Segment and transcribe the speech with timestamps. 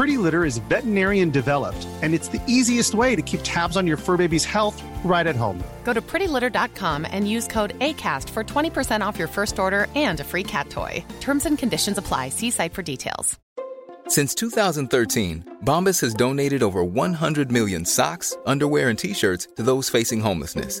[0.00, 3.98] Pretty Litter is veterinarian developed, and it's the easiest way to keep tabs on your
[3.98, 5.62] fur baby's health right at home.
[5.84, 10.24] Go to prettylitter.com and use code ACAST for 20% off your first order and a
[10.24, 11.04] free cat toy.
[11.20, 12.30] Terms and conditions apply.
[12.30, 13.38] See site for details.
[14.08, 19.90] Since 2013, Bombas has donated over 100 million socks, underwear, and t shirts to those
[19.90, 20.80] facing homelessness.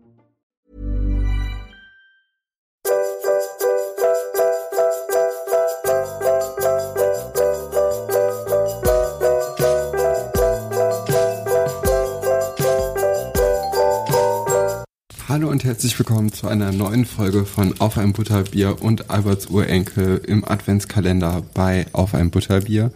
[15.31, 20.19] Hallo und herzlich willkommen zu einer neuen Folge von Auf ein Butterbier und Alberts Urenkel
[20.27, 22.91] im Adventskalender bei Auf ein Butterbier.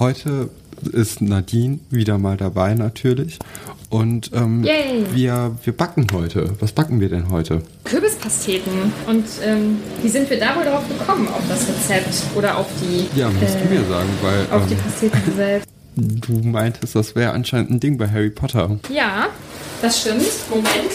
[0.00, 0.50] Heute
[0.90, 3.38] ist Nadine wieder mal dabei natürlich
[3.90, 6.50] und ähm, wir, wir backen heute.
[6.58, 7.62] Was backen wir denn heute?
[7.84, 8.92] Kürbispasteten.
[9.06, 13.06] Und ähm, wie sind wir da wohl drauf gekommen, auf das Rezept oder auf die,
[13.16, 15.68] Ja, musst du mir sagen, weil auf die ähm, Pasteten selbst?
[15.98, 18.78] du meintest, das wäre anscheinend ein Ding bei Harry Potter.
[18.92, 19.28] Ja,
[19.82, 20.24] das stimmt.
[20.50, 20.92] Moment.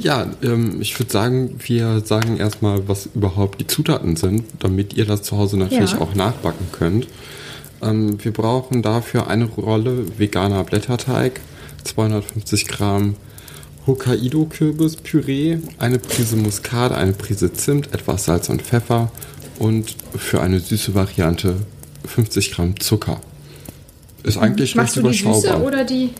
[0.00, 5.04] Ja, ähm, ich würde sagen, wir sagen erstmal, was überhaupt die Zutaten sind, damit ihr
[5.04, 6.00] das zu Hause natürlich Ja.
[6.00, 7.06] auch nachbacken könnt.
[7.82, 11.40] Ähm, wir brauchen dafür eine Rolle veganer Blätterteig,
[11.84, 13.16] 250 Gramm
[13.86, 19.10] Hokkaido-Kürbispüree, eine Prise Muskat, eine Prise Zimt, etwas Salz und Pfeffer
[19.58, 21.56] und für eine süße Variante
[22.06, 23.20] 50 Gramm Zucker.
[24.22, 25.66] Ist eigentlich Machst recht du die süße überschaubar.
[25.66, 26.10] oder die.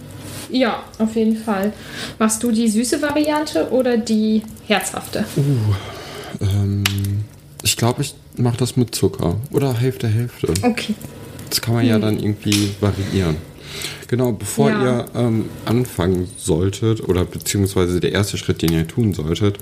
[0.52, 1.72] Ja, auf jeden Fall.
[2.18, 5.24] Machst du die süße Variante oder die herzhafte?
[6.40, 6.84] Ähm,
[7.62, 9.36] ich glaube, ich mache das mit Zucker.
[9.52, 10.52] Oder Hälfte, Hälfte.
[10.62, 10.94] Okay.
[11.48, 13.36] Das kann man ja dann irgendwie variieren.
[14.08, 14.82] Genau, bevor Ja.
[14.82, 19.58] ihr ähm, anfangen solltet, oder beziehungsweise der erste Schritt, den ihr tun solltet,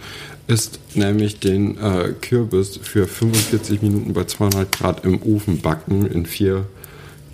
[0.47, 6.25] ist nämlich den äh, Kürbis für 45 Minuten bei 200 Grad im Ofen backen, in
[6.25, 6.65] vier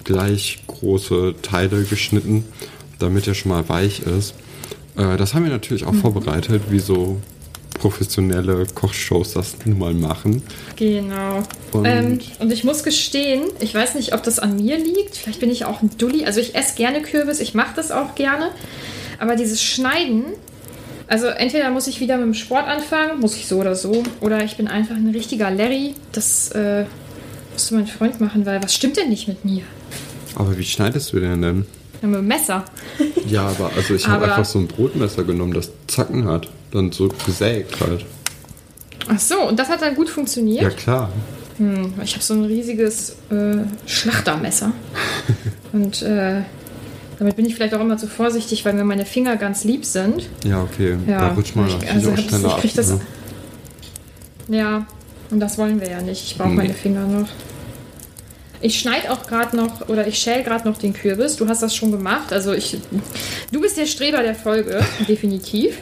[0.02, 2.44] gleich große Teile geschnitten,
[2.98, 4.34] damit er schon mal weich ist.
[4.96, 6.00] Äh, das haben wir natürlich auch Mhm.
[6.00, 7.20] vorbereitet, wie so
[7.78, 10.42] professionelle Kochshows das nun mal machen.
[10.76, 11.42] Genau.
[11.72, 15.16] Und- ähm, und ich muss gestehen, ich weiß nicht, ob das an mir liegt.
[15.16, 16.24] Vielleicht bin ich auch ein Dulli.
[16.24, 18.50] Also ich esse gerne Kürbis, ich mache das auch gerne.
[19.18, 20.24] Aber dieses Schneiden,
[21.08, 24.42] also entweder muss ich wieder mit dem Sport anfangen, muss ich so oder so, oder
[24.44, 25.94] ich bin einfach ein richtiger Larry.
[26.12, 26.84] Das äh,
[27.52, 29.62] musste mein Freund machen, weil was stimmt denn nicht mit mir?
[30.36, 31.66] Aber wie schneidest du den denn?
[32.04, 32.64] Ja, mit dem Messer.
[33.26, 36.48] Ja, aber also ich habe einfach so ein Brotmesser genommen, das Zacken hat.
[36.70, 38.04] Dann so gesägt halt.
[39.08, 40.62] Ach so, und das hat dann gut funktioniert.
[40.62, 41.10] Ja, klar.
[42.02, 44.72] Ich habe so ein riesiges äh, Schlachtermesser.
[45.72, 46.42] Und äh,
[47.20, 50.28] damit bin ich vielleicht auch immer zu vorsichtig, weil mir meine Finger ganz lieb sind.
[50.44, 50.96] Ja, okay.
[51.06, 52.76] Ja, da rutscht man ich- also auch schneller ich ab.
[52.76, 53.00] das- ne?
[54.48, 54.86] Ja,
[55.30, 56.24] und das wollen wir ja nicht.
[56.24, 56.54] Ich brauche Nee.
[56.56, 57.28] meine Finger noch.
[58.64, 61.36] Ich schneide auch gerade noch oder ich schäle gerade noch den Kürbis.
[61.36, 62.32] Du hast das schon gemacht.
[62.32, 62.78] Also ich.
[63.52, 65.76] Du bist der Streber der Folge, definitiv.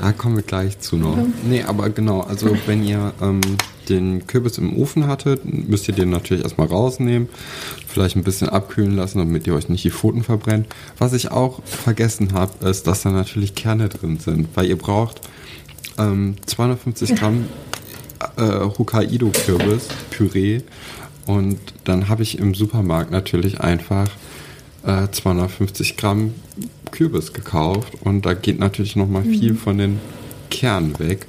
[0.00, 1.18] Da kommen wir gleich zu noch.
[1.44, 3.40] Nee, aber genau, also wenn ihr ähm,
[3.88, 7.28] den Kürbis im Ofen hattet, müsst ihr den natürlich erstmal rausnehmen,
[7.88, 10.68] vielleicht ein bisschen abkühlen lassen, damit ihr euch nicht die Pfoten verbrennt.
[10.98, 15.20] Was ich auch vergessen habe, ist, dass da natürlich Kerne drin sind, weil ihr braucht
[15.98, 17.46] ähm, 250 Gramm
[18.36, 20.62] äh, Hokkaido-Kürbis, Püree
[21.26, 24.08] und dann habe ich im Supermarkt natürlich einfach
[24.86, 26.34] äh, 250 Gramm
[26.90, 30.00] Kürbis gekauft und da geht natürlich nochmal mal viel von den
[30.50, 31.26] Kernen weg.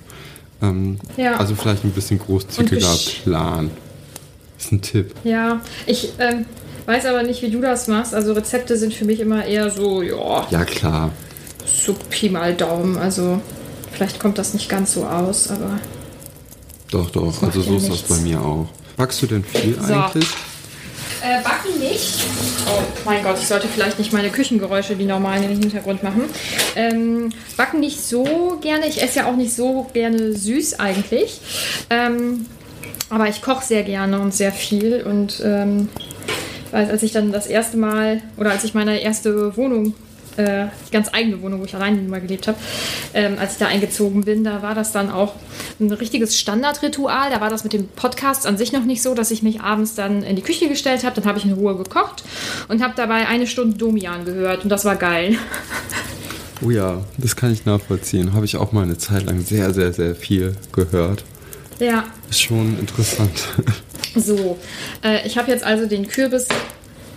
[0.61, 1.37] Ähm, Ja.
[1.37, 3.71] Also vielleicht ein bisschen großzügiger Plan.
[4.57, 5.13] Ist ein Tipp.
[5.23, 6.45] Ja, ich ähm,
[6.85, 8.13] weiß aber nicht, wie du das machst.
[8.13, 11.11] Also Rezepte sind für mich immer eher so, ja, Ja klar.
[11.65, 12.97] so Pi mal Daumen.
[12.97, 13.41] Also
[13.91, 15.79] vielleicht kommt das nicht ganz so aus, aber
[16.91, 17.41] Doch, doch.
[17.41, 18.09] Also so ist das nichts.
[18.09, 18.67] bei mir auch.
[18.97, 19.93] Backst du denn viel So.
[19.93, 20.27] eigentlich?
[21.21, 22.19] Äh, backen nicht.
[22.67, 26.23] Oh mein Gott, ich sollte vielleicht nicht meine Küchengeräusche, die normalen im Hintergrund machen.
[26.75, 28.87] Ähm, backen nicht so gerne.
[28.87, 31.39] Ich esse ja auch nicht so gerne süß eigentlich.
[31.89, 32.45] Ähm,
[33.09, 35.01] aber ich koche sehr gerne und sehr viel.
[35.03, 35.89] Und ähm,
[36.67, 39.95] ich weiß, als ich dann das erste Mal oder als ich meine erste Wohnung
[40.37, 42.57] äh, die ganz eigene Wohnung, wo ich alleine mal gelebt habe,
[43.13, 45.33] ähm, als ich da eingezogen bin, da war das dann auch
[45.79, 47.29] ein richtiges Standardritual.
[47.29, 49.95] Da war das mit dem Podcast an sich noch nicht so, dass ich mich abends
[49.95, 51.15] dann in die Küche gestellt habe.
[51.15, 52.23] Dann habe ich in Ruhe gekocht
[52.67, 55.37] und habe dabei eine Stunde Domian gehört und das war geil.
[56.61, 58.33] Oh ja, das kann ich nachvollziehen.
[58.33, 61.23] Habe ich auch mal eine Zeit lang sehr, sehr, sehr viel gehört.
[61.79, 63.47] Ja, Ist schon interessant.
[64.15, 64.57] so.
[65.03, 66.47] Äh, ich habe jetzt also den Kürbis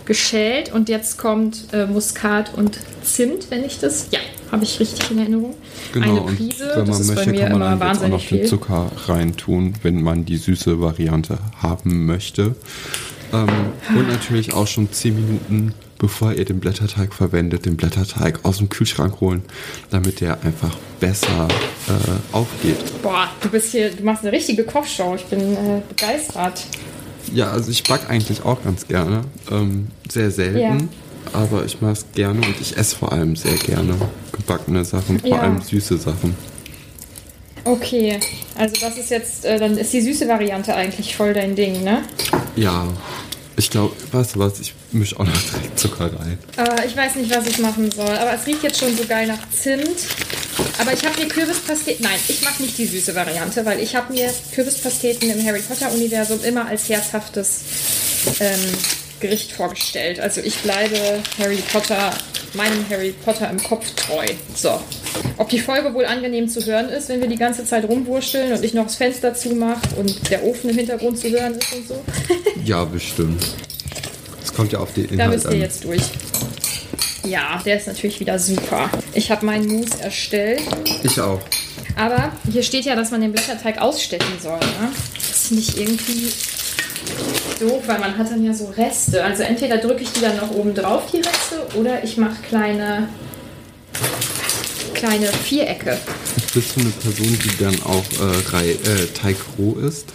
[0.09, 4.07] geschält und jetzt kommt äh, Muskat und Zimt, wenn ich das.
[4.09, 4.19] Ja,
[4.51, 5.55] habe ich richtig in Erinnerung.
[5.93, 7.81] Genau, Eine und Prise, wenn man das ist möchte, bei mir kann man immer jetzt
[7.81, 8.47] auch wahnsinnig noch den viel.
[8.47, 12.55] Zucker reintun, wenn man die süße Variante haben möchte.
[13.31, 13.47] Ähm,
[13.95, 18.69] und natürlich auch schon 10 Minuten, bevor ihr den Blätterteig verwendet, den Blätterteig aus dem
[18.69, 19.43] Kühlschrank holen,
[19.91, 21.47] damit der einfach besser
[21.87, 22.77] äh, aufgeht.
[23.03, 25.13] Boah, du bist hier, du machst eine richtige Kochshow.
[25.15, 26.65] Ich bin äh, begeistert.
[27.33, 29.21] Ja, also ich back eigentlich auch ganz gerne.
[29.51, 30.89] Ähm, sehr selten.
[31.33, 33.93] Aber ich mache es gerne und ich esse vor allem sehr gerne
[34.31, 35.41] gebackene Sachen, vor Ja.
[35.41, 36.35] allem süße Sachen.
[37.65, 38.19] Okay,
[38.57, 42.03] also das ist jetzt, äh, dann ist die süße Variante eigentlich voll dein Ding, ne?
[42.55, 42.87] Ja,
[43.57, 46.39] ich glaube, weißt du was, ich mische auch noch direkt Zucker rein.
[46.57, 49.27] Äh, ich weiß nicht, was ich machen soll, aber es riecht jetzt schon so geil
[49.27, 49.85] nach Zimt.
[50.79, 54.13] Aber ich habe mir Kürbispasteten, nein, ich mache nicht die süße Variante, weil ich habe
[54.13, 57.61] mir Kürbispasteten im Harry Potter Universum immer als herzhaftes
[58.39, 58.59] ähm,
[59.19, 60.19] Gericht vorgestellt.
[60.21, 60.95] Also ich bleibe
[61.37, 62.11] Harry Potter,
[62.53, 64.25] meinem Harry Potter im Kopf treu.
[64.55, 64.79] So.
[65.37, 68.63] Ob die Folge wohl angenehm zu hören ist, wenn wir die ganze Zeit rumwurschteln und
[68.63, 72.01] ich noch das Fenster zumache und der Ofen im Hintergrund zu hören ist und so.
[72.63, 73.43] Ja, bestimmt.
[74.41, 75.59] Es kommt ja auf die Da Inhalt müsst ihr an.
[75.59, 76.01] jetzt durch.
[77.25, 78.89] Ja, der ist natürlich wieder super.
[79.13, 80.61] Ich habe meinen Mousse erstellt.
[81.03, 81.41] Ich auch.
[81.95, 84.59] Aber hier steht ja, dass man den Blätterteig ausstechen soll.
[84.59, 84.91] Ne?
[85.15, 86.31] Das finde ich irgendwie
[87.59, 89.23] doof, weil man hat dann ja so Reste.
[89.23, 93.09] Also entweder drücke ich die dann noch oben drauf, die Reste, oder ich mache kleine,
[94.93, 95.97] kleine Vierecke.
[96.53, 98.05] Bist du eine Person, die dann auch
[98.53, 100.07] äh, äh, Teig roh isst?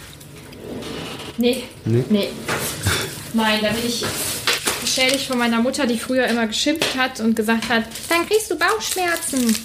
[1.37, 1.63] Nee.
[1.85, 2.03] Nee?
[2.09, 2.29] Nee.
[3.33, 4.03] Nein, da bin ich
[4.95, 8.55] geschädigt von meiner Mutter, die früher immer geschimpft hat und gesagt hat, dann kriegst du
[8.57, 9.55] Bauchschmerzen.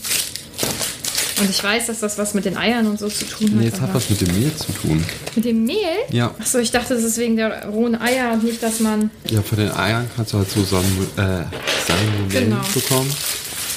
[1.40, 3.56] Und ich weiß, dass das was mit den Eiern und so zu tun hat.
[3.56, 5.02] Nee, es hat was mit dem Mehl zu tun.
[5.34, 5.76] Mit dem Mehl?
[6.10, 6.34] Ja.
[6.38, 9.10] Achso, ich dachte, das ist wegen der rohen Eier und nicht, dass man.
[9.30, 11.44] Ja, von den Eiern kannst du halt so Salmo äh,
[11.86, 12.60] Salmonellen Genau.
[12.74, 13.10] bekommen.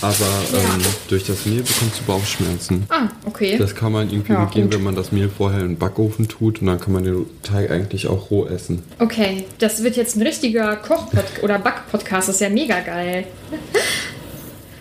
[0.03, 2.83] Aber ähm, durch das Mehl bekommst du Bauchschmerzen.
[2.89, 3.57] Ah, okay.
[3.57, 4.73] Das kann man irgendwie Ja, umgehen, gut.
[4.73, 7.71] wenn man das Mehl vorher in den Backofen tut und dann kann man den Teig
[7.71, 8.83] eigentlich auch roh essen.
[8.99, 11.07] Okay, das wird jetzt ein richtiger Koch-
[11.41, 12.27] oder Back-Podcast.
[12.27, 13.25] Das ist ja mega geil.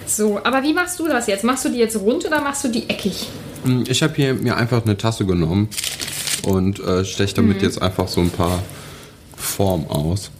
[0.04, 1.42] So, aber wie machst du das jetzt?
[1.44, 3.28] Machst du die jetzt rund oder machst du die eckig?
[3.64, 5.68] Mm, Ich habe hier mir einfach eine Tasse genommen
[6.42, 7.62] und äh, steche damit Mhm.
[7.62, 8.62] jetzt einfach so ein paar
[9.36, 10.30] Formen aus.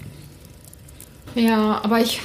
[1.35, 2.21] Ja, aber ich.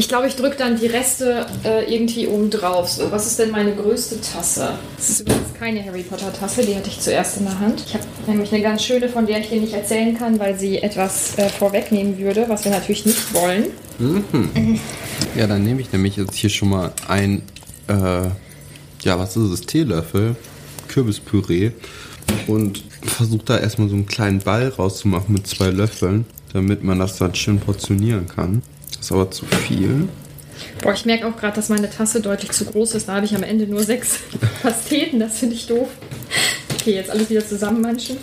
[0.00, 2.88] Ich glaube, ich drücke dann die Reste äh, irgendwie oben drauf.
[2.88, 4.70] So, was ist denn meine größte Tasse?
[4.96, 7.84] Das ist übrigens keine Harry Potter Tasse, die hatte ich zuerst in der Hand.
[7.86, 10.78] Ich habe nämlich eine ganz schöne, von der ich dir nicht erzählen kann, weil sie
[10.78, 13.66] etwas äh, vorwegnehmen würde, was wir natürlich nicht wollen.
[15.36, 17.42] Ja, dann nehme ich nämlich jetzt hier schon mal ein,
[17.86, 17.92] äh,
[19.02, 20.34] ja, was ist es, Teelöffel
[20.88, 21.72] Kürbispüree
[22.46, 27.18] und versuche da erstmal so einen kleinen Ball rauszumachen mit zwei Löffeln, damit man das
[27.18, 28.62] dann schön portionieren kann.
[29.00, 30.08] Das ist aber zu viel.
[30.82, 33.08] Boah, ich merke auch gerade, dass meine Tasse deutlich zu groß ist.
[33.08, 34.18] Da habe ich am Ende nur sechs
[34.62, 35.18] Pasteten.
[35.18, 35.88] Das finde ich doof.
[36.74, 38.18] Okay, jetzt alles wieder zusammenmanschen.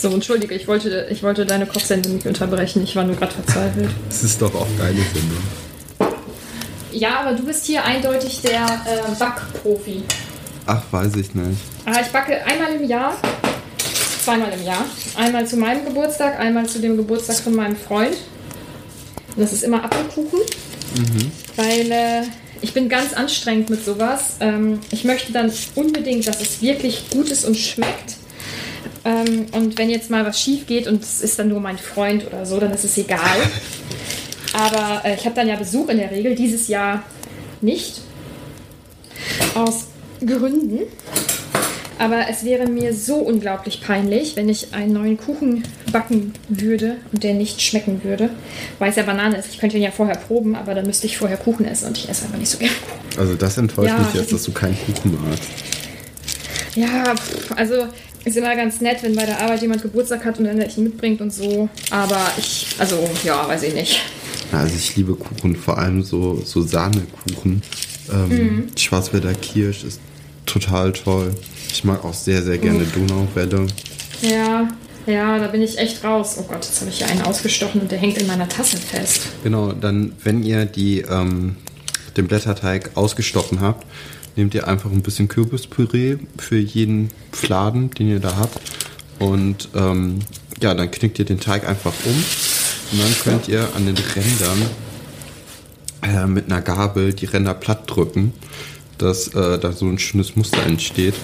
[0.00, 2.82] So, entschuldige, ich wollte, ich wollte deine Kochsendung nicht unterbrechen.
[2.82, 3.90] Ich war nur gerade verzweifelt.
[4.08, 5.42] Das ist doch auch deine Sendung.
[6.90, 10.02] Ja, aber du bist hier eindeutig der äh, Backprofi.
[10.66, 11.60] Ach, weiß ich nicht.
[11.84, 13.16] Ah, ich backe einmal im Jahr,
[14.24, 14.84] zweimal im Jahr.
[15.16, 18.16] Einmal zu meinem Geburtstag, einmal zu dem Geburtstag von meinem Freund.
[19.36, 20.40] Das ist immer Apfelkuchen,
[21.56, 22.22] weil äh,
[22.60, 24.36] ich bin ganz anstrengend mit sowas.
[24.40, 28.16] Ähm, ich möchte dann unbedingt, dass es wirklich gut ist und schmeckt.
[29.04, 32.26] Ähm, und wenn jetzt mal was schief geht und es ist dann nur mein Freund
[32.26, 33.38] oder so, dann ist es egal.
[34.52, 37.04] Aber äh, ich habe dann ja Besuch in der Regel, dieses Jahr
[37.60, 38.00] nicht.
[39.54, 39.86] Aus
[40.20, 40.80] Gründen.
[41.98, 47.24] Aber es wäre mir so unglaublich peinlich, wenn ich einen neuen Kuchen backen würde und
[47.24, 48.30] der nicht schmecken würde.
[48.78, 49.48] Weil es ja Banane ist.
[49.52, 52.08] Ich könnte ihn ja vorher proben, aber dann müsste ich vorher Kuchen essen und ich
[52.08, 52.74] esse einfach nicht so gerne.
[53.16, 55.42] Also das enttäuscht Ja, mich jetzt, ich- dass du keinen Kuchen magst.
[56.76, 57.14] Ja,
[57.56, 57.86] also
[58.24, 61.20] ist immer ganz nett, wenn bei der Arbeit jemand Geburtstag hat und dann welchen mitbringt
[61.20, 61.68] und so.
[61.90, 64.02] Aber ich, also ja, weiß ich nicht.
[64.52, 67.62] Also ich liebe Kuchen, vor allem so, so Sahnekuchen.
[68.12, 68.66] Ähm, Mhm.
[68.76, 70.00] Schwarzwälder Kirsch ist
[70.46, 71.34] total toll.
[71.70, 73.66] Ich mag auch sehr, sehr gerne Donauwelle.
[74.22, 74.68] Ja,
[75.06, 76.36] ja, da bin ich echt raus.
[76.38, 79.28] Oh Gott, jetzt habe ich hier einen ausgestochen und der hängt in meiner Tasse fest.
[79.42, 81.56] Genau, dann, wenn ihr die, ähm,
[82.16, 83.86] den Blätterteig ausgestochen habt,
[84.36, 88.60] nehmt ihr einfach ein bisschen Kürbispüree für jeden Fladen, den ihr da habt.
[89.18, 90.20] Und ähm,
[90.60, 92.12] ja, dann knickt ihr den Teig einfach um.
[92.92, 94.62] Und dann könnt ihr an den Rändern
[96.02, 98.32] äh, mit einer Gabel die Ränder platt drücken,
[98.98, 101.14] dass äh, da so ein schönes Muster entsteht.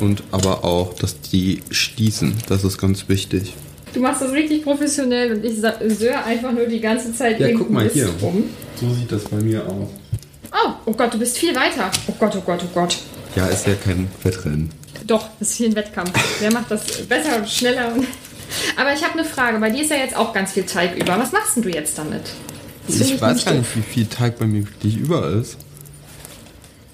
[0.00, 2.34] Und aber auch, dass die stießen.
[2.48, 3.54] Das ist ganz wichtig.
[3.94, 7.70] Du machst das richtig professionell und ich söre einfach nur die ganze Zeit Ja, guck
[7.70, 8.10] mal hier.
[8.20, 8.44] rum.
[8.78, 9.88] So sieht das bei mir aus.
[10.52, 11.90] Oh, oh Gott, du bist viel weiter.
[12.06, 12.98] Oh Gott, oh Gott, oh Gott.
[13.34, 14.70] Ja, ist ja kein Wettrennen.
[15.06, 16.12] Doch, das ist hier ein Wettkampf.
[16.40, 17.92] Wer macht das besser und schneller?
[18.76, 19.58] Aber ich habe eine Frage.
[19.58, 21.18] Bei dir ist ja jetzt auch ganz viel Teig über.
[21.18, 22.22] Was machst denn du jetzt damit?
[22.86, 25.56] Das Ich weiß gar nicht, wie viel Teig bei mir wirklich über ist.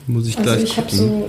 [0.06, 1.28] Muss ich Also gleich ich habe so.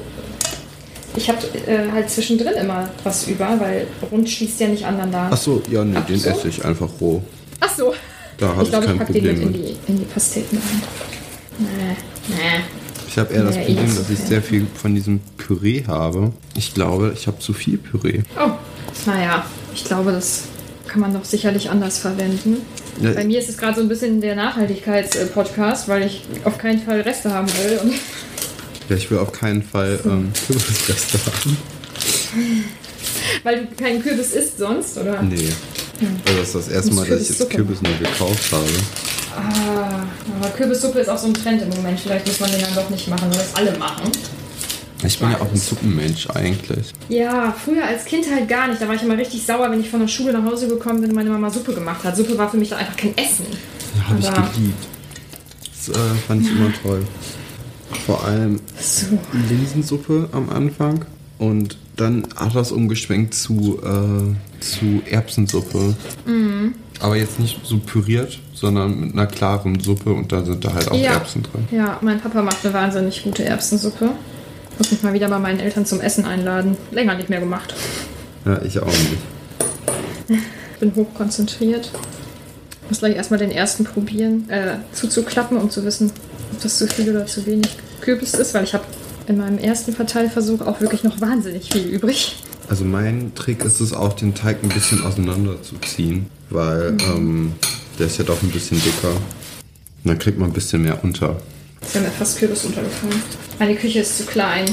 [1.16, 5.30] Ich habe äh, halt zwischendrin immer was über, weil rund schließt ja nicht aneinander.
[5.32, 6.30] Ach so, ja, nee, Ach den so.
[6.30, 7.22] esse ich einfach roh.
[7.60, 7.94] Ach so.
[8.38, 10.06] Da habe ich ich, glaube, ich kein packe den mit Problem in die, in die
[10.06, 10.82] Pasteten rein.
[11.60, 11.96] Nee,
[12.30, 12.64] nee.
[13.08, 16.32] Ich habe eher das Nee, eh Problem, dass ich sehr viel von diesem Püree habe.
[16.56, 18.22] Ich glaube, ich habe zu viel Püree.
[18.40, 18.50] Oh,
[19.06, 20.46] naja, ich glaube, das
[20.88, 22.58] kann man doch sicherlich anders verwenden.
[23.02, 23.12] Ja.
[23.12, 27.02] Bei mir ist es gerade so ein bisschen der Nachhaltigkeits-Podcast, weil ich auf keinen Fall
[27.02, 27.80] Reste haben will.
[28.94, 31.58] Ja, ich will auf keinen Fall ähm, Kürbisreste haben.
[33.42, 35.20] weil du keinen Kürbis isst sonst, oder?
[35.24, 35.50] Nee.
[36.28, 38.68] Also das ist das erste Mal, dass ich jetzt Kürbis nur gekauft habe.
[39.36, 40.04] Ah,
[40.40, 42.00] aber Kürbissuppe ist auch so ein Trend im Moment.
[42.00, 44.12] Vielleicht muss man den dann doch nicht machen, weil das alle machen.
[45.04, 46.94] Ich bin ja auch ein Suppenmensch eigentlich.
[47.10, 48.80] Ja, früher als Kind halt gar nicht.
[48.80, 51.10] Da war ich immer richtig sauer, wenn ich von der Schule nach Hause gekommen bin
[51.10, 52.16] und meine Mama Suppe gemacht hat.
[52.16, 53.48] Suppe war für mich dann einfach kein Essen.
[53.96, 54.86] Ja, habe ich geliebt.
[55.88, 57.04] Das äh, fand ich immer toll.
[58.06, 59.18] Vor allem So.
[59.50, 61.06] Linsensuppe am Anfang
[61.38, 65.96] und dann hat das umgeschwenkt zu, äh, zu Erbsensuppe.
[66.26, 66.74] Mhm.
[67.00, 70.90] Aber jetzt nicht so püriert, sondern mit einer klaren Suppe und da sind da halt
[70.90, 71.14] auch Ja.
[71.14, 71.68] Erbsen drin.
[71.72, 74.10] Ja, mein Papa macht eine wahnsinnig gute Erbsensuppe.
[74.78, 76.78] Muss mich mal wieder bei meinen Eltern zum Essen einladen.
[76.92, 77.74] Länger nicht mehr gemacht.
[78.46, 79.18] Ja, ich auch nicht.
[80.80, 81.92] Bin hochkonzentriert.
[82.90, 86.12] Muss gleich erstmal den ersten probieren, äh, zuzuklappen, um zu wissen,
[86.54, 87.70] ob das zu viel oder zu wenig
[88.02, 88.84] Kürbis ist, weil ich habe
[89.28, 92.36] in meinem ersten Verteilversuch auch wirklich noch wahnsinnig viel übrig.
[92.70, 97.00] Also mein Trick ist es auch, den Teig ein bisschen auseinanderzuziehen, weil Mhm.
[97.16, 97.52] ähm,
[98.00, 99.10] der ist ja doch ein bisschen dicker.
[99.12, 101.38] Und dann kriegt man ein bisschen mehr unter.
[101.82, 103.22] Ist ja mir fast Kürbis untergefallen.
[103.60, 104.66] Meine Küche ist zu klein.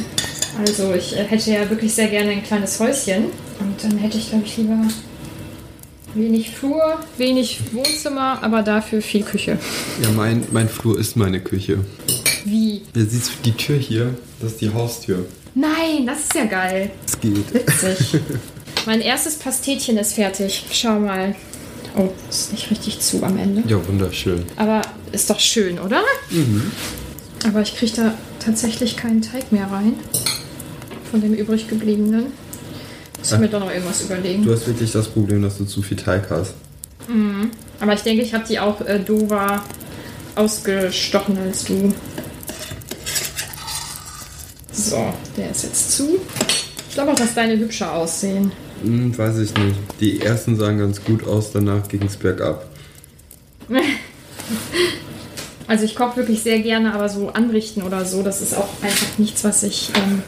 [0.58, 3.26] Also ich äh, hätte ja wirklich sehr gerne ein kleines Häuschen.
[3.60, 4.76] Und dann hätte ich, glaube ich, lieber
[6.14, 9.58] wenig Flur, wenig Wohnzimmer, aber dafür viel Küche.
[10.02, 11.78] Ja, mein, mein Flur ist meine Küche.
[12.44, 12.82] Wie?
[12.94, 14.14] Ja, siehst du die Tür hier?
[14.40, 15.26] Das ist die Haustür.
[15.54, 16.90] Nein, das ist ja geil.
[17.06, 17.52] Es geht.
[17.52, 18.20] Witzig.
[18.86, 20.64] mein erstes Pastetchen ist fertig.
[20.72, 21.34] Schau mal.
[21.96, 23.62] Oh, ist nicht richtig zu am Ende.
[23.68, 24.44] Ja, wunderschön.
[24.56, 24.80] Aber
[25.12, 26.02] ist doch schön, oder?
[27.46, 29.94] Aber ich kriege da tatsächlich keinen Teig mehr rein.
[31.10, 32.26] Von dem übrig gebliebenen.
[33.20, 34.44] Muss ich mir doch noch irgendwas überlegen.
[34.44, 36.54] Du hast wirklich das Problem, dass du zu viel Teig hast.
[37.80, 39.62] Aber ich denke, ich habe die auch äh, dover
[40.36, 41.92] ausgestochen als du.
[44.72, 46.20] So, der ist jetzt zu.
[46.88, 48.52] Ich glaube auch, dass deine hübscher aussehen.
[48.82, 49.76] Hm, weiß ich nicht.
[50.00, 52.66] Die ersten sahen ganz gut aus, danach ging es bergab.
[55.66, 59.18] Also ich koche wirklich sehr gerne, aber so anrichten oder so, das ist auch einfach
[59.18, 60.24] nichts, was ich ähm,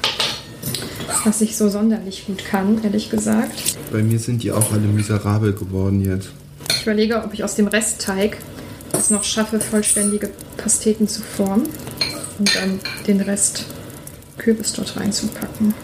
[1.25, 3.77] was ich so sonderlich gut kann, ehrlich gesagt.
[3.91, 6.31] Bei mir sind die auch alle miserabel geworden jetzt.
[6.71, 8.39] Ich überlege, ob ich aus dem Restteig
[8.93, 11.69] es noch schaffe, vollständige Pasteten zu formen
[12.39, 13.65] und dann den Rest
[14.39, 15.75] Kürbis dort reinzupacken.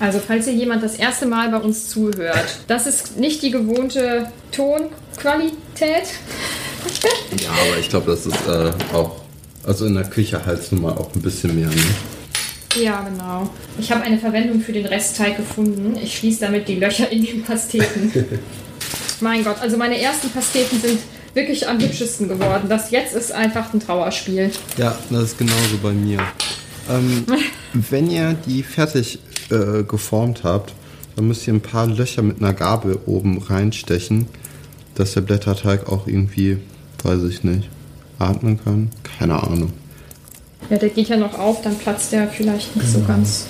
[0.00, 4.30] Also falls hier jemand das erste Mal bei uns zuhört, das ist nicht die gewohnte
[4.52, 6.06] Tonqualität.
[7.42, 9.22] Ja, aber ich glaube, das ist äh, auch,
[9.64, 11.68] also in der Küche halt nun mal auch ein bisschen mehr.
[11.68, 11.82] Ne?
[12.76, 13.50] Ja, genau.
[13.78, 15.96] Ich habe eine Verwendung für den Restteig gefunden.
[16.02, 18.12] Ich schließe damit die Löcher in den Pasteten.
[19.20, 20.98] mein Gott, also meine ersten Pasteten sind
[21.34, 22.68] wirklich am hübschesten geworden.
[22.68, 24.50] Das jetzt ist einfach ein Trauerspiel.
[24.76, 26.20] Ja, das ist genauso bei mir.
[26.90, 27.24] Ähm,
[27.72, 29.18] wenn ihr die fertig
[29.50, 30.74] äh, geformt habt,
[31.16, 34.26] dann müsst ihr ein paar Löcher mit einer Gabel oben reinstechen,
[34.94, 36.58] dass der Blätterteig auch irgendwie,
[37.02, 37.68] weiß ich nicht,
[38.18, 38.90] atmen kann.
[39.18, 39.72] Keine Ahnung.
[40.70, 43.46] Ja, der geht ja noch auf, dann platzt der vielleicht nicht so ganz.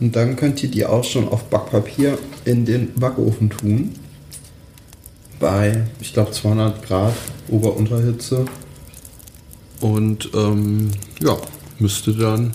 [0.00, 3.94] Und dann könnt ihr die auch schon auf Backpapier in den Backofen tun.
[5.40, 7.14] Bei, ich glaube, 200 Grad
[7.48, 8.44] Ober-Unterhitze.
[9.80, 10.90] Und ähm,
[11.20, 11.36] ja,
[11.78, 12.52] müsste dann,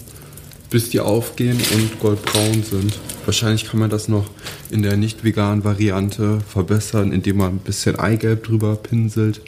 [0.69, 2.99] bis die aufgehen und goldbraun sind.
[3.25, 4.25] Wahrscheinlich kann man das noch
[4.69, 9.41] in der nicht veganen Variante verbessern, indem man ein bisschen Eigelb drüber pinselt.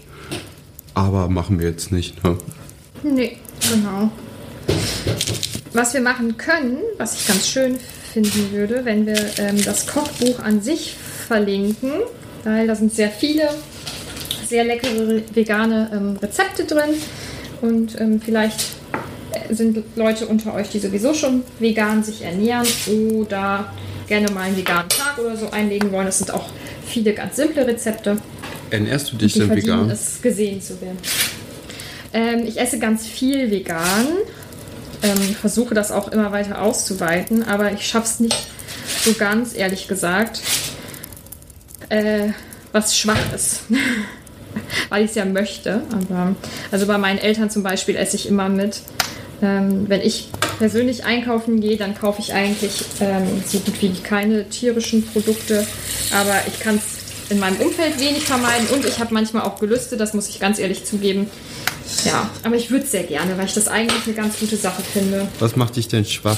[0.94, 2.24] Aber machen wir jetzt nicht.
[2.24, 2.38] Ne?
[3.04, 3.38] Nee,
[3.74, 4.12] genau.
[5.74, 7.78] Was wir machen können, was ich ganz schön
[8.14, 10.96] finden würde, wenn wir ähm, das Kochbuch an sich
[11.28, 11.92] verlinken,
[12.44, 13.50] weil da sind sehr viele
[14.48, 16.96] sehr leckere vegane ähm, Rezepte drin
[17.62, 18.68] und ähm, vielleicht
[19.50, 22.68] sind Leute unter euch, die sowieso schon vegan sich ernähren
[23.14, 23.74] oder
[24.08, 26.06] gerne mal einen veganen Tag oder so einlegen wollen.
[26.06, 26.46] Das sind auch
[26.86, 28.18] viele ganz simple Rezepte.
[28.70, 29.90] Ernährst du dich die denn vegan?
[29.90, 30.98] es gesehen zu werden.
[32.16, 34.08] Ähm, ich esse ganz viel vegan,
[35.04, 38.48] ähm, versuche das auch immer weiter auszuweiten, aber ich schaffe es nicht
[39.04, 40.42] so ganz, ehrlich gesagt,
[41.90, 42.30] äh,
[42.72, 43.64] was schwach ist.
[44.90, 45.82] Weil ich es ja möchte.
[45.92, 46.36] Aber
[46.72, 48.80] also bei meinen Eltern zum Beispiel esse ich immer mit.
[49.42, 54.48] Ähm, wenn ich persönlich einkaufen gehe, dann kaufe ich eigentlich ähm, so gut wie keine
[54.48, 55.68] tierischen Produkte.
[56.14, 59.98] Aber ich kann es in meinem Umfeld wenig vermeiden und ich habe manchmal auch Gelüste,
[59.98, 61.30] das muss ich ganz ehrlich zugeben.
[62.04, 64.82] Ja, aber ich würde es sehr gerne, weil ich das eigentlich eine ganz gute Sache
[64.94, 65.28] finde.
[65.40, 66.38] Was macht dich denn schwach?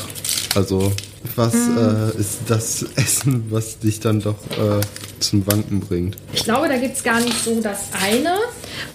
[0.56, 0.92] Also,
[1.36, 1.78] was Mm.
[1.78, 4.82] äh, ist das Essen, was dich dann doch äh,
[5.20, 6.18] zum Wanken bringt?
[6.34, 8.36] Ich glaube, da gibt es gar nicht so das eine.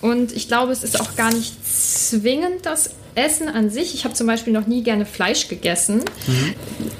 [0.01, 3.95] Und ich glaube, es ist auch gar nicht zwingend das Essen an sich.
[3.95, 6.03] Ich habe zum Beispiel noch nie gerne Fleisch gegessen.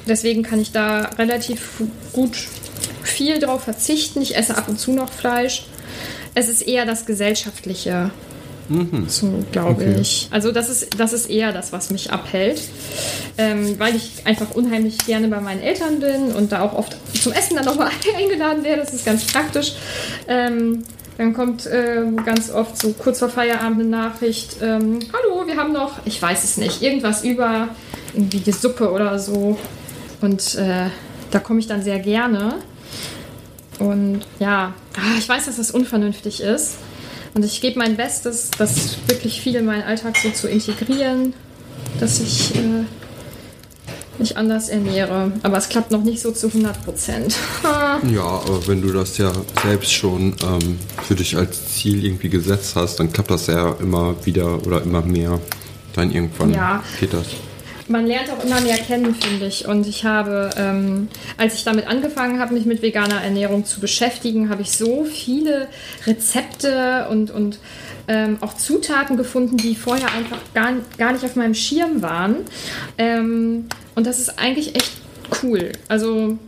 [0.07, 1.61] Deswegen kann ich da relativ
[2.13, 2.37] gut
[3.03, 4.21] viel drauf verzichten.
[4.21, 5.65] Ich esse ab und zu noch Fleisch.
[6.35, 8.11] Es ist eher das Gesellschaftliche.
[9.09, 9.97] So glaube Okay.
[10.01, 10.29] ich.
[10.31, 12.61] Also das ist, das ist eher das, was mich abhält.
[13.39, 17.33] Ähm, weil ich einfach unheimlich gerne bei meinen Eltern bin und da auch oft zum
[17.33, 18.83] Essen dann nochmal eingeladen werde.
[18.83, 19.73] Das ist ganz praktisch.
[20.29, 20.85] Ähm,
[21.19, 25.73] dann kommt äh, ganz oft so kurz vor Feierabend eine Nachricht, ähm, hallo, wir haben
[25.73, 27.69] noch, ich weiß es nicht, irgendwas über,
[28.15, 29.59] irgendwie die Suppe oder so.
[30.23, 30.87] Und äh,
[31.31, 32.55] da komme ich dann sehr gerne.
[33.79, 36.77] Und ja, ah, ich weiß, dass das unvernünftig ist.
[37.35, 41.33] Und ich gebe mein Bestes, das wirklich viel in meinen Alltag so zu integrieren,
[41.99, 42.85] dass ich äh,
[44.19, 45.33] mich anders ernähre.
[45.43, 47.35] Aber es klappt noch nicht so zu 100 Prozent.
[48.11, 49.31] Ja, aber wenn du das ja
[49.63, 54.15] selbst schon ähm, für dich als Ziel irgendwie gesetzt hast, dann klappt das ja immer
[54.25, 55.39] wieder oder immer mehr.
[55.95, 56.83] Dann irgendwann Ja.
[56.99, 57.27] geht das.
[57.89, 59.67] Man lernt auch immer mehr kennen, finde ich.
[59.67, 64.49] Und ich habe, ähm, als ich damit angefangen habe, mich mit veganer Ernährung zu beschäftigen,
[64.51, 65.67] habe ich so viele
[66.07, 67.59] Rezepte und, und
[68.09, 72.37] ähm, auch Zutaten gefunden, die vorher einfach gar, gar nicht auf meinem Schirm waren.
[72.99, 74.93] Ähm, und das ist eigentlich echt
[75.43, 75.73] cool.
[75.89, 76.39] Also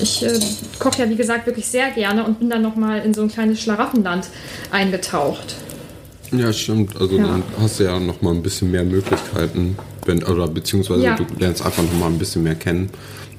[0.00, 0.38] ich äh,
[0.78, 3.60] koche ja, wie gesagt, wirklich sehr gerne und bin dann nochmal in so ein kleines
[3.60, 4.26] Schlaraffenland
[4.70, 5.56] eingetaucht.
[6.32, 7.00] Ja, stimmt.
[7.00, 7.26] Also Ja.
[7.26, 11.14] dann hast du ja noch mal ein bisschen mehr Möglichkeiten, wenn, oder beziehungsweise Ja.
[11.16, 12.90] du lernst einfach noch mal ein bisschen mehr kennen,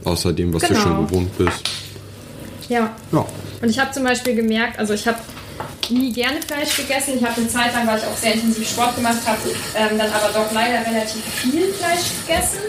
[0.04, 0.80] außer dem, was du Genau.
[0.82, 1.62] schon gewohnt bist.
[2.70, 3.26] Ja, Ja.
[3.62, 5.18] Und ich habe zum Beispiel gemerkt, also ich habe
[5.90, 7.14] nie gerne Fleisch gegessen.
[7.18, 9.40] Ich habe eine Zeit lang, weil ich auch sehr intensiv Sport gemacht habe,
[9.76, 12.60] ähm, dann aber doch leider relativ viel Fleisch gegessen.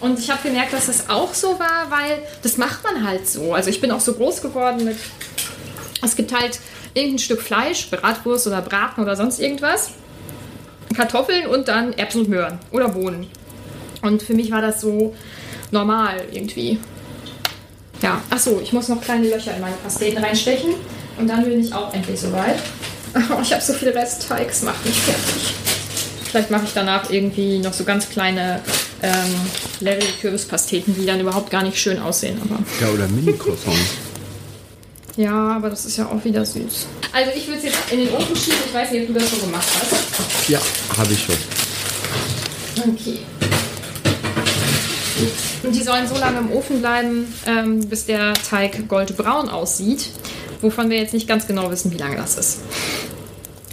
[0.00, 3.52] Und ich habe gemerkt, dass das auch so war, weil das macht man halt so.
[3.52, 4.96] Also ich bin auch so groß geworden mit,
[6.02, 6.60] es gibt halt
[6.94, 9.90] irgendein Stück Fleisch, Bratwurst oder Braten oder sonst irgendwas,
[10.96, 13.26] Kartoffeln und dann Erbsen und Möhren oder Bohnen.
[14.02, 15.14] Und für mich war das so
[15.70, 16.78] normal irgendwie.
[18.02, 20.74] Ja, achso, ich muss noch kleine Löcher in meine Pasteten reinstechen
[21.18, 22.58] und dann bin ich auch endlich soweit.
[23.30, 25.54] Oh, ich habe so viel Restteig, es macht mich fertig.
[26.30, 28.60] Vielleicht mache ich danach irgendwie noch so ganz kleine
[29.02, 29.34] ähm,
[29.80, 32.38] Larry Kürbispasteten, die dann überhaupt gar nicht schön aussehen.
[32.44, 33.78] Aber Ja, oder Mini-Croissants.
[35.16, 36.86] ja, aber das ist ja auch wieder süß.
[37.12, 38.58] Also ich würde es jetzt in den Ofen schieben.
[38.66, 40.48] Ich weiß nicht, ob du das so gemacht hast.
[40.50, 40.60] ja,
[40.98, 41.36] habe ich schon.
[42.76, 43.20] Okay.
[45.62, 50.10] Und die sollen so lange im Ofen bleiben, ähm, bis der Teig goldbraun aussieht.
[50.60, 52.60] Wovon wir jetzt nicht ganz genau wissen, wie lange das ist.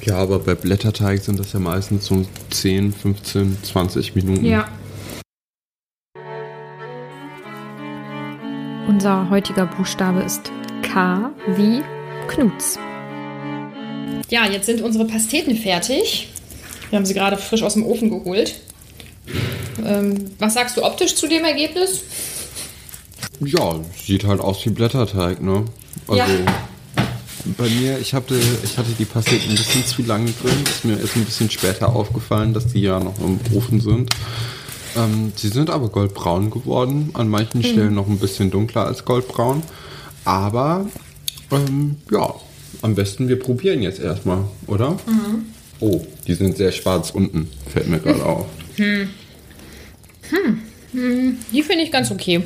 [0.04, 4.46] Ja, aber bei Blätterteig sind das ja meistens so 10, 15, 20 Minuten.
[4.46, 4.68] Ja.
[8.88, 10.52] Unser heutiger Buchstabe ist
[10.84, 11.82] K wie
[12.28, 12.78] Knuts.
[14.30, 16.30] Ja, jetzt sind unsere Pasteten fertig.
[16.90, 18.62] Wir haben sie gerade frisch aus dem Ofen geholt.
[19.84, 22.02] Ähm, was sagst du optisch zu dem Ergebnis?
[23.42, 25.66] Ja, sieht halt aus wie Blätterteig, ne?
[26.08, 26.28] Also Ja.
[27.58, 30.64] bei mir, ich hatte, ich hatte die Pasteten ein bisschen zu lange drin.
[30.66, 34.10] Ist mir erst ein bisschen später aufgefallen, dass die ja noch im Ofen sind.
[34.96, 37.10] Ähm, sie sind aber goldbraun geworden.
[37.14, 39.62] An manchen Stellen noch ein bisschen dunkler als goldbraun.
[40.24, 40.86] Aber
[41.52, 42.34] ähm, ja,
[42.82, 44.98] am besten wir probieren jetzt erstmal, oder?
[45.82, 48.46] Oh, die sind sehr schwarz unten, fällt mir gerade auf.
[51.52, 52.42] Die finde ich ganz okay.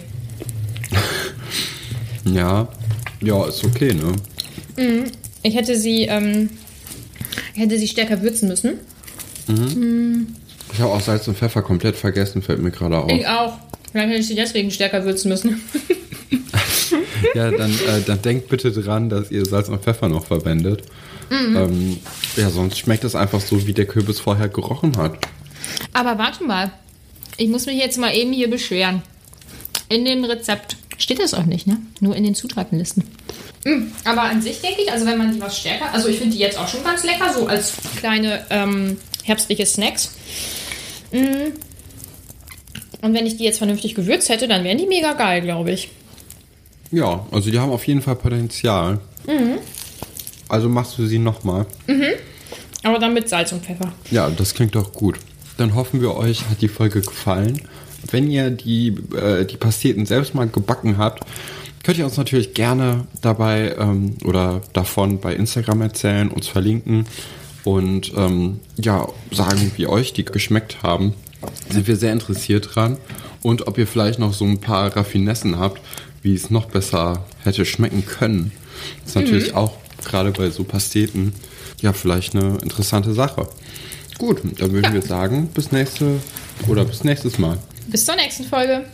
[2.26, 2.68] Ja,
[3.22, 5.12] ja, ist okay, ne?
[5.44, 6.50] Ich hätte sie, ähm,
[7.56, 8.80] hätte sie stärker würzen müssen.
[10.74, 13.12] Ich habe auch Salz und Pfeffer komplett vergessen, fällt mir gerade auf.
[13.12, 13.58] Ich auch.
[13.92, 15.62] Vielleicht hätte ich sie deswegen stärker würzen müssen.
[17.36, 20.84] Ja, dann, äh, dann denkt bitte dran, dass ihr Salz und Pfeffer noch verwendet.
[21.30, 21.98] Ähm,
[22.36, 25.18] ja, sonst schmeckt es einfach so, wie der Kürbis vorher gerochen hat.
[25.94, 26.72] Aber warte mal.
[27.40, 29.02] Ich muss mich jetzt mal eben hier beschweren.
[29.88, 31.78] In dem Rezept steht das auch nicht, ne?
[32.02, 33.04] Nur in den Zutatenlisten.
[33.64, 36.36] Mm, Aber an sich denke ich, also wenn man die was stärker, also ich finde
[36.36, 40.12] die jetzt auch schon ganz lecker, so als kleine ähm, herbstliche Snacks.
[41.14, 41.54] Mm.
[43.02, 45.90] Und wenn ich die jetzt vernünftig gewürzt hätte, dann wären die mega geil, glaube ich.
[46.92, 49.00] Ja, also die haben auf jeden Fall Potenzial.
[50.50, 51.66] Also machst du sie nochmal.
[52.84, 53.94] Aber dann mit Salz und Pfeffer.
[54.12, 55.18] Ja, das klingt doch gut.
[55.60, 57.60] Dann hoffen wir, euch hat die Folge gefallen.
[58.10, 61.26] Wenn ihr die, äh, die Pasteten selbst mal gebacken habt,
[61.84, 67.08] könnt ihr uns natürlich gerne dabei ähm, oder davon bei Instagram erzählen, uns verlinken
[67.66, 71.14] und ähm, ja, sagen, wie euch die geschmeckt haben.
[71.70, 72.96] Sind wir sehr interessiert dran.
[73.42, 75.82] Und ob ihr vielleicht noch so ein paar Raffinessen habt,
[76.22, 78.54] wie es noch besser hätte schmecken können.
[79.06, 79.74] ist natürlich auch
[80.06, 81.34] gerade bei so Pasteten
[81.82, 83.46] ja vielleicht eine interessante Sache.
[84.20, 84.94] Gut, dann würden Ja.
[84.94, 86.20] wir sagen, bis nächste
[86.68, 87.58] oder bis nächstes Mal.
[87.88, 88.86] Bis zur nächsten Folge.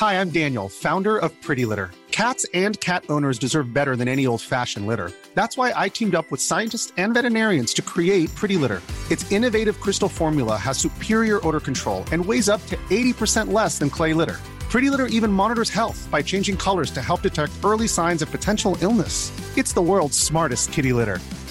[0.00, 1.90] Hi, I'm Daniel, founder of Pretty Litter.
[2.12, 5.10] Cats and cat owners deserve better than any old fashioned litter.
[5.34, 8.80] That's why I teamed up with scientists and veterinarians to create Pretty Litter.
[9.10, 13.90] Its innovative crystal formula has superior odor control and weighs up to 80% less than
[13.90, 14.38] clay litter.
[14.70, 18.76] Pretty Litter even monitors health by changing colors to help detect early signs of potential
[18.80, 19.32] illness.
[19.56, 21.18] It's the world's smartest kitty litter.